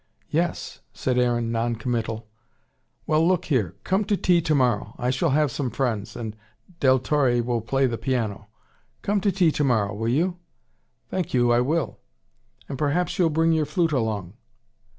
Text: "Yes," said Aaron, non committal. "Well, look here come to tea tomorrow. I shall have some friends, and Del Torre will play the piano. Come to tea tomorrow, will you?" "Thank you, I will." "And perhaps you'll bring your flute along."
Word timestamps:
"Yes," 0.31 0.79
said 0.93 1.19
Aaron, 1.19 1.51
non 1.51 1.75
committal. 1.75 2.27
"Well, 3.05 3.23
look 3.27 3.45
here 3.45 3.75
come 3.83 4.03
to 4.05 4.17
tea 4.17 4.41
tomorrow. 4.41 4.95
I 4.97 5.11
shall 5.11 5.29
have 5.29 5.51
some 5.51 5.69
friends, 5.69 6.15
and 6.15 6.35
Del 6.79 6.97
Torre 6.97 7.43
will 7.43 7.61
play 7.61 7.85
the 7.85 7.99
piano. 7.99 8.47
Come 9.03 9.21
to 9.21 9.31
tea 9.31 9.51
tomorrow, 9.51 9.93
will 9.93 10.09
you?" 10.09 10.37
"Thank 11.09 11.35
you, 11.35 11.51
I 11.51 11.61
will." 11.61 11.99
"And 12.67 12.79
perhaps 12.79 13.19
you'll 13.19 13.29
bring 13.29 13.51
your 13.51 13.67
flute 13.67 13.91
along." 13.91 14.33